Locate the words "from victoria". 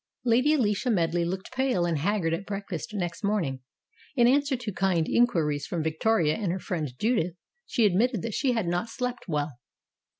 5.67-6.33